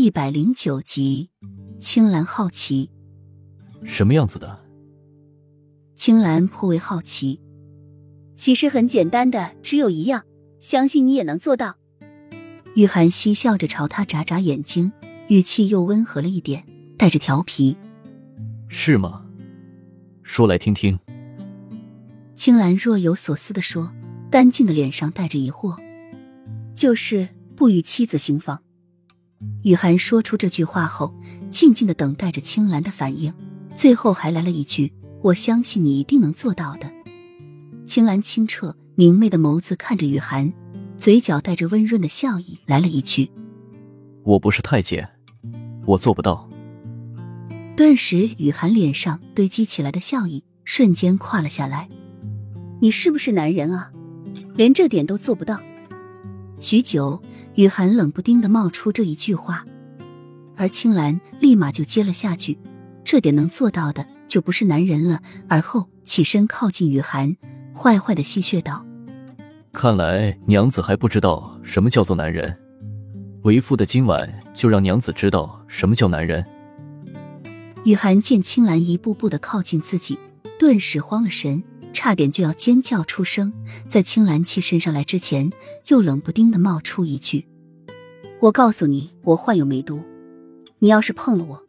[0.00, 1.28] 一百零九集，
[1.78, 2.88] 青兰好奇，
[3.84, 4.58] 什么样子的？
[5.94, 7.38] 青兰颇为好奇。
[8.34, 10.24] 其实很简单的，只有一样，
[10.58, 11.76] 相信你也能做到。
[12.74, 14.90] 玉涵嬉笑着朝他眨眨眼睛，
[15.28, 16.64] 语气又温和了一点，
[16.96, 17.76] 带着调皮。
[18.68, 19.26] 是吗？
[20.22, 20.98] 说来听听。
[22.34, 23.92] 青兰若有所思的说，
[24.30, 25.76] 干净的脸上带着疑惑。
[26.74, 28.62] 就是不与妻子行房。
[29.62, 31.14] 雨涵说出这句话后，
[31.50, 33.32] 静静的等待着青兰的反应，
[33.74, 34.92] 最后还来了一句
[35.22, 36.90] ：“我相信你一定能做到的。”
[37.84, 40.52] 青兰清澈明媚的眸子看着雨涵，
[40.96, 43.30] 嘴角带着温润的笑意，来了一句
[44.24, 45.06] ：“我不是太监，
[45.84, 46.48] 我做不到。”
[47.76, 51.88] 顿时，雨涵脸上堆积起来的笑意瞬间垮了下来。
[52.80, 53.92] “你是不是男人啊？
[54.54, 55.60] 连这点都做不到？”
[56.60, 57.22] 许久，
[57.60, 59.66] 雨涵冷不丁的冒出这一句话，
[60.56, 62.58] 而青兰立马就接了下去
[63.04, 67.36] ：“这点能做到的，就不是男人了。”而后起身靠近雨涵，
[67.76, 68.86] 坏坏的戏谑道
[69.74, 72.56] ：“看来娘子还不知道什么叫做男人，
[73.42, 76.42] 为父的今晚就让娘子知道什么叫男人。”
[77.84, 80.18] 雨涵见青兰一步步的靠近自己，
[80.58, 81.62] 顿时慌了神。
[81.92, 83.52] 差点就要尖叫出声，
[83.88, 85.50] 在青兰气身上来之前，
[85.88, 87.48] 又冷不丁的冒出一句
[88.40, 90.00] ：“我告诉你，我患有梅毒，
[90.78, 91.62] 你要是碰了我，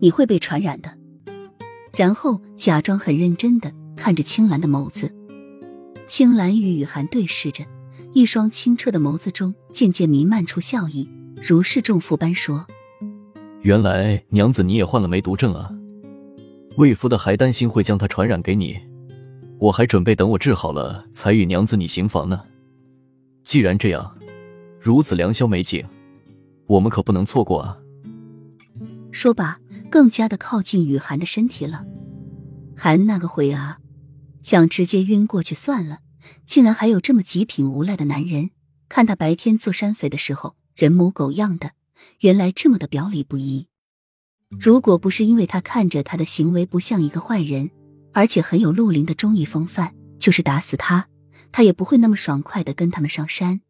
[0.00, 0.90] 你会被传染的。”
[1.96, 5.14] 然后假装很认真的看着青兰的眸子。
[6.06, 7.64] 青兰与雨涵对视着，
[8.12, 11.08] 一双清澈的眸子中渐渐弥漫出笑意，
[11.40, 12.66] 如释重负般说
[13.62, 15.70] ：“原来娘子你也患了梅毒症啊！
[16.76, 18.76] 为夫的还担心会将它传染给你。”
[19.58, 22.42] 我还准备等我治好了才与娘子你行房呢。
[23.42, 24.18] 既然这样，
[24.78, 25.82] 如此良宵美景，
[26.66, 27.78] 我们可不能错过啊！
[29.12, 31.84] 说罢，更加的靠近雨涵的身体了。
[32.76, 33.78] 涵那个回啊，
[34.42, 36.00] 想直接晕过去算了，
[36.44, 38.50] 竟然还有这么极品无赖的男人。
[38.88, 41.72] 看他白天做山匪的时候人模狗样的，
[42.20, 43.68] 原来这么的表里不一。
[44.48, 47.70] 如果不是因为他看着他的行为不像一个坏人。
[48.12, 51.06] 而且很有绿林的忠义风范，就是打死他，
[51.52, 53.60] 他也不会那么爽快的跟他们上山。